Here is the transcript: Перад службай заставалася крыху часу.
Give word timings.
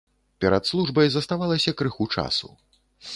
Перад 0.43 0.63
службай 0.69 1.11
заставалася 1.17 1.75
крыху 1.83 2.09
часу. 2.17 2.51